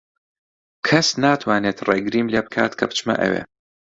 [0.87, 3.41] کەس ناتوانێت ڕێگریم لێ بکات کە بچمە ئەوێ.